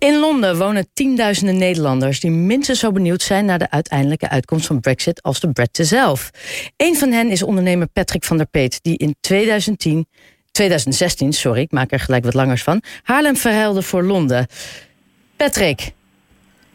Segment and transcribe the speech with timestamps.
[0.00, 4.80] In Londen wonen tienduizenden Nederlanders die minstens zo benieuwd zijn naar de uiteindelijke uitkomst van
[4.80, 6.30] Brexit als de Brexit zelf.
[6.76, 10.06] Een van hen is ondernemer Patrick van der Peet, die in 2010,
[10.50, 14.46] 2016, sorry, ik maak er gelijk wat langers van, Haarlem verhuilde voor Londen.
[15.36, 15.92] Patrick.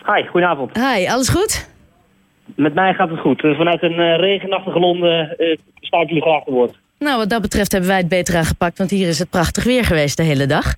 [0.06, 0.76] Hi, goedenavond.
[0.76, 1.70] Hi, alles goed?
[2.56, 3.42] Met mij gaat het goed.
[3.42, 6.78] Vanuit een uh, regenachtige Londen uh, sta ik jullie graag te woord.
[7.00, 9.86] Nou, wat dat betreft hebben wij het beter aangepakt, want hier is het prachtig weer
[9.86, 10.74] geweest de hele dag.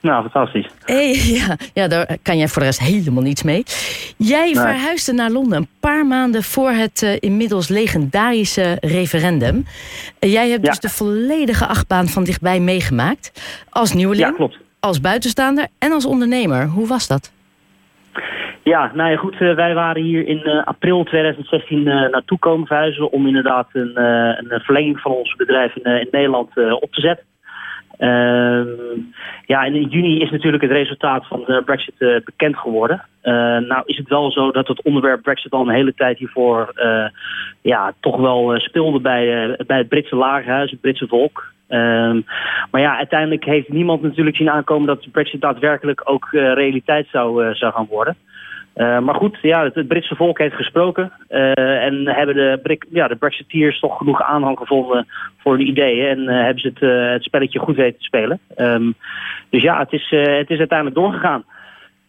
[0.00, 0.68] Nou, fantastisch.
[0.84, 3.62] Hey, ja, ja, daar kan jij voor de rest helemaal niets mee.
[4.16, 9.64] Jij verhuisde naar Londen een paar maanden voor het uh, inmiddels legendarische referendum.
[10.20, 13.32] Uh, jij hebt dus de volledige achtbaan van dichtbij meegemaakt.
[13.70, 14.58] Als nieuweling, ja, klopt.
[14.80, 16.66] als buitenstaander en als ondernemer.
[16.66, 17.32] Hoe was dat?
[18.62, 19.40] Ja, nou ja, goed.
[19.40, 23.12] Uh, wij waren hier in april 2016 naartoe komen verhuizen...
[23.12, 24.00] om inderdaad een,
[24.50, 26.48] een verlenging van ons bedrijf in, in Nederland
[26.80, 27.26] op te zetten.
[27.98, 28.66] Uh,
[29.46, 33.04] ja, en in juni is natuurlijk het resultaat van de Brexit uh, bekend geworden.
[33.22, 36.72] Uh, nou is het wel zo dat het onderwerp Brexit al een hele tijd hiervoor
[37.60, 41.52] ja, toch wel speelde bij, bij het Britse lagerhuis, het Britse volk.
[41.68, 42.20] Ehm,
[42.70, 47.72] maar ja, uiteindelijk heeft niemand natuurlijk zien aankomen dat Brexit daadwerkelijk ook realiteit zou, zou
[47.72, 48.16] gaan worden.
[48.78, 51.12] Uh, maar goed, ja, het, het, Britse volk heeft gesproken.
[51.30, 55.06] Uh, en hebben de, ja, de Brexiteers toch genoeg aanhang gevonden
[55.38, 56.08] voor de ideeën.
[56.08, 58.40] En uh, hebben ze het, het spelletje goed weten te spelen.
[58.56, 58.94] Um,
[59.50, 61.44] dus ja, het is, het is uiteindelijk doorgegaan.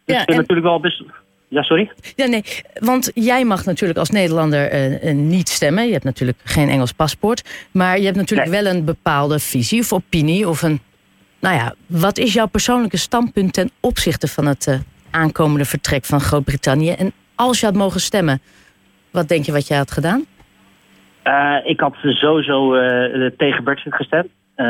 [0.06, 0.36] Dus ja, en...
[0.36, 1.04] natuurlijk wel best...
[1.48, 1.92] Ja, sorry?
[2.16, 4.70] Ja, nee, want jij mag natuurlijk als Nederlander
[5.14, 5.86] niet stemmen.
[5.86, 7.68] Je hebt natuurlijk geen Engels paspoort.
[7.72, 8.64] Maar je hebt natuurlijk nee.
[8.64, 10.48] wel een bepaalde visie of opinie.
[10.48, 10.80] Of een,
[11.40, 14.82] nou ja, wat is jouw persoonlijke standpunt ten opzichte van het
[15.12, 16.92] aankomende vertrek van Groot-Brittannië.
[16.92, 18.42] En als je had mogen stemmen,
[19.12, 20.26] wat denk je wat jij had gedaan?
[21.24, 24.28] Uh, ik had sowieso uh, tegen Brexit gestemd.
[24.56, 24.66] Uh,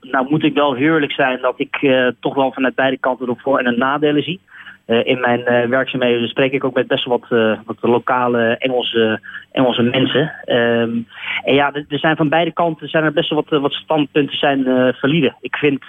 [0.00, 1.86] nou moet ik wel heerlijk zijn dat ik
[2.20, 4.40] toch wel vanuit beide kanten de voor- en de nadelen zie.
[4.88, 8.56] Uh, in mijn uh, werkzaamheden spreek ik ook met best wel wat, uh, wat lokale
[8.58, 9.20] Engelse,
[9.52, 10.32] Engelse mensen.
[10.46, 11.06] Um,
[11.44, 14.94] en ja, er zijn van beide kanten zijn er best wel wat, wat standpunten zijn
[14.94, 15.34] valide.
[15.40, 15.86] Ik vind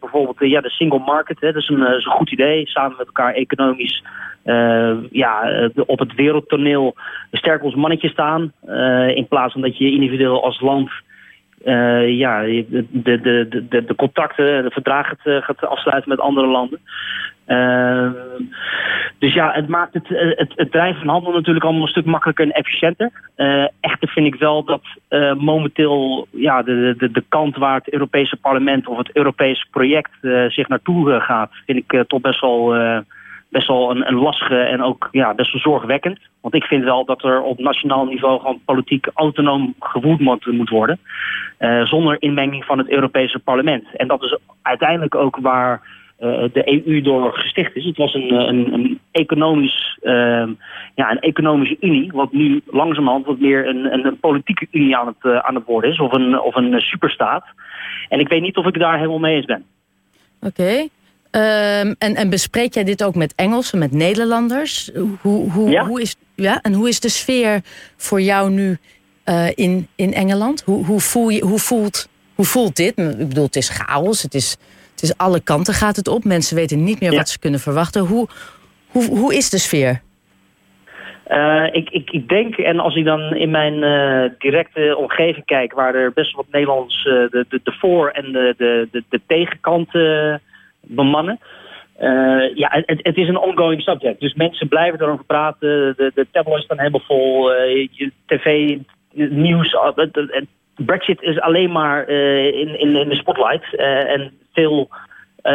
[0.00, 2.66] bijvoorbeeld ja, de single market, hè, dat, is een, goed idee.
[2.68, 4.04] Samen met elkaar economisch
[5.10, 6.94] ja, op het wereldtoneel
[7.30, 8.52] sterk ons mannetje staan.
[9.14, 10.90] in plaats van dat je individueel als land
[11.64, 16.80] uh, ja, de, de, de, de, de contacten, de verdragen gaat afsluiten met andere landen.
[17.46, 18.10] Uh,
[19.18, 22.44] dus ja, het maakt het, het, het drijven van handel natuurlijk allemaal een stuk makkelijker
[22.44, 23.10] en efficiënter.
[23.36, 27.92] Uh, echter vind ik wel dat uh, momenteel ja, de, de, de kant waar het
[27.92, 30.10] Europese parlement of het Europese project
[30.48, 32.74] zich naartoe gaat, vind ik toch best wel
[33.48, 36.18] best wel een, een lastige en ook ja, best wel zorgwekkend.
[36.40, 40.98] Want ik vind wel dat er op nationaal niveau gewoon politiek autonoom gevoerd moet, worden.
[41.84, 43.84] Zonder inmenging van het Europese parlement.
[43.96, 45.80] En dat is uiteindelijk ook waar
[46.52, 47.84] de EU door gesticht is.
[47.84, 50.48] Het was een, een, een economisch, uh,
[50.94, 55.06] ja, een economische unie, wat nu langzamerhand wat meer een, een, een politieke unie aan
[55.06, 57.44] het, uh, aan het worden is, of een, of een superstaat.
[58.08, 59.64] En ik weet niet of ik daar helemaal mee eens ben.
[60.40, 60.60] Oké.
[60.60, 60.88] Okay.
[61.34, 64.90] Um, en, en bespreek jij dit ook met Engelsen, met Nederlanders?
[65.20, 65.86] Hoe, hoe, ja.
[65.86, 66.60] hoe is, ja?
[66.60, 67.60] En hoe is de sfeer
[67.96, 68.78] voor jou nu
[69.24, 70.62] uh, in, in Engeland?
[70.62, 72.98] Hoe, hoe, voel je, hoe, voelt, hoe voelt dit?
[72.98, 74.56] Ik bedoel, het is chaos, het is,
[74.92, 76.24] het is alle kanten gaat het op.
[76.24, 77.16] Mensen weten niet meer ja.
[77.16, 78.00] wat ze kunnen verwachten.
[78.00, 78.28] Hoe,
[78.88, 80.00] hoe, hoe is de sfeer?
[81.28, 85.72] Uh, ik, ik, ik denk, en als ik dan in mijn uh, directe omgeving kijk...
[85.72, 89.04] waar er best wel wat Nederlands uh, de, de, de voor- en de, de, de,
[89.08, 89.92] de tegenkant
[90.80, 91.40] bemannen.
[92.54, 94.20] Ja, het, het, is een ongoing subject.
[94.20, 95.94] Dus mensen blijven erover praten.
[95.96, 97.52] De, de tabloids staan helemaal vol.
[97.52, 98.76] Je, tv,
[99.30, 99.76] nieuws.
[100.76, 103.76] Brexit is alleen maar uh, in, in, in de spotlight.
[103.76, 104.88] en veel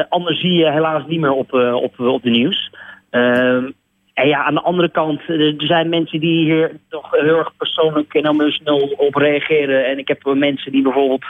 [0.09, 2.71] anders zie je helaas niet meer op, op, op de nieuws.
[3.09, 3.69] Ehm,
[4.17, 8.13] en ja, aan de andere kant, er zijn mensen die hier toch heel erg persoonlijk
[8.13, 9.85] en emotioneel op reageren.
[9.85, 11.25] En ik heb mensen die bijvoorbeeld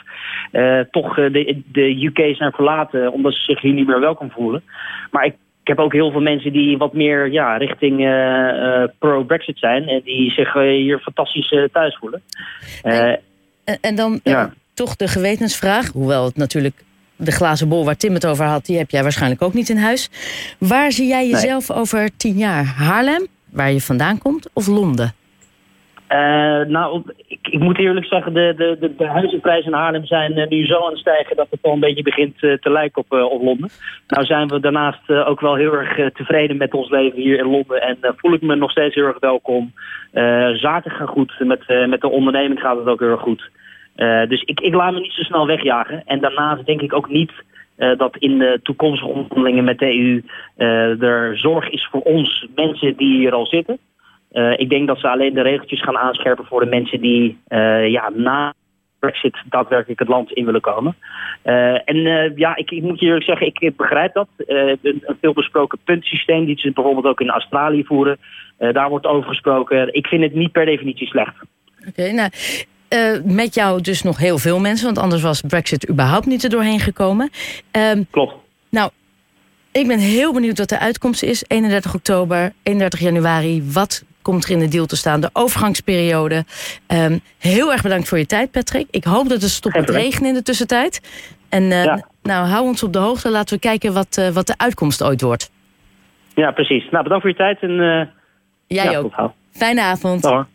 [0.51, 4.63] uh, toch de, de UK zijn verlaten omdat ze zich hier niet meer welkom voelen.
[5.11, 8.83] Maar ik, ik heb ook heel veel mensen die wat meer ja, richting uh, uh,
[8.99, 9.87] pro-Brexit zijn.
[9.87, 12.21] En die zich hier fantastisch thuis voelen.
[13.67, 14.53] En, en, dan ja.
[14.73, 16.83] toch de gewetensvraag, hoewel het natuurlijk
[17.15, 19.77] de glazen bol waar Tim het over had, die heb jij waarschijnlijk ook niet in
[19.77, 20.09] huis.
[20.57, 21.77] Waar zie jij jezelf nee.
[21.77, 22.65] over tien jaar?
[22.65, 25.13] Haarlem, waar je vandaan komt, of Londen?
[26.09, 26.17] Uh,
[26.65, 30.47] nou, ik, ik, moet eerlijk zeggen, de, de, de, de huizenprijzen in Haarlem zijn uh,
[30.47, 33.31] nu zo aan het stijgen dat het wel een beetje begint uh, te lijken op,
[33.31, 33.69] op Londen.
[34.07, 37.81] Nou zijn we daarnaast ook wel heel erg tevreden met ons leven hier in Londen
[37.81, 39.73] en voel ik me nog steeds heel erg welkom.
[40.53, 43.49] zaken gaan goed, met, met de onderneming gaat het ook heel erg goed.
[44.29, 46.03] Dus ik, ik laat me niet zo snel wegjagen.
[46.05, 47.31] En daarnaast denk ik ook niet
[47.97, 50.23] dat in de toekomstige onderhandelingen met de EU
[50.99, 53.79] er zorg is voor ons mensen die hier al zitten.
[54.57, 57.37] Ik denk dat ze alleen de regeltjes gaan aanscherpen voor de mensen die
[57.89, 58.53] ja, na
[58.99, 60.95] Brexit daadwerkelijk het land in willen komen.
[61.43, 64.27] Uh, en uh, ja, ik, ik, moet je eerlijk zeggen, ik begrijp dat.
[64.37, 68.17] Uh, een, een veelbesproken puntsysteem, die ze bijvoorbeeld ook in Australië voeren,
[68.57, 69.93] daar wordt over gesproken.
[69.93, 71.35] Ik vind het niet per definitie slecht.
[71.87, 72.29] Oké, nou.
[73.23, 76.79] met jou dus nog heel veel mensen, want anders was Brexit überhaupt niet er doorheen
[76.79, 77.29] gekomen.
[77.71, 78.33] Ehm, Klopt.
[78.69, 78.89] Nou,
[79.71, 81.45] ik ben heel benieuwd wat de uitkomst is.
[81.47, 83.63] 31 oktober, 31 januari.
[83.73, 85.21] Wat komt er in de deal te staan?
[85.21, 86.45] De overgangsperiode.
[86.87, 88.87] Um, heel erg bedankt voor je tijd, Patrick.
[88.91, 91.01] Ik hoop dat het stopt met regenen in de tussentijd.
[91.49, 93.29] En uh, nou, hou ons op de hoogte.
[93.29, 95.51] Laten we kijken wat, uh, wat de uitkomst ooit wordt.
[96.35, 96.89] Ja, precies.
[96.89, 97.59] Nou, bedankt voor je tijd.
[97.61, 98.01] En, uh,
[98.67, 99.31] Jij ja, ook.
[99.51, 100.47] Fijne avond.